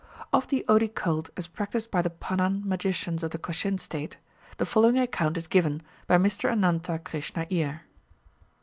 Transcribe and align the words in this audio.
Of 0.33 0.47
the 0.47 0.65
odi 0.67 0.87
cult 0.87 1.29
as 1.37 1.45
practised 1.45 1.91
by 1.91 2.01
the 2.01 2.09
Panan 2.09 2.63
magicians 2.65 3.21
of 3.21 3.29
the 3.29 3.37
Cochin 3.37 3.77
State, 3.77 4.17
the 4.57 4.65
following 4.65 4.97
account 4.97 5.37
is 5.37 5.45
given 5.45 5.83
by 6.07 6.17
Mr 6.17 6.51
Anantha 6.51 6.97
Krishna 7.03 7.45
Iyer. 7.51 7.81